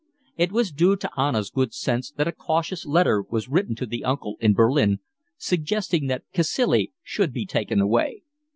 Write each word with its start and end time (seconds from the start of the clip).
It 0.35 0.51
was 0.51 0.71
due 0.71 0.95
to 0.95 1.11
Anna's 1.15 1.51
good 1.51 1.75
sense 1.75 2.09
that 2.13 2.27
a 2.27 2.31
cautious 2.31 2.87
letter 2.87 3.23
was 3.29 3.47
written 3.47 3.75
to 3.75 3.85
the 3.85 4.03
uncle 4.03 4.35
in 4.39 4.55
Berlin 4.55 4.97
suggesting 5.37 6.07
that 6.07 6.23
Cacilie 6.33 6.91
should 7.03 7.31
be 7.31 7.45
taken 7.45 7.79
away. 7.79 8.23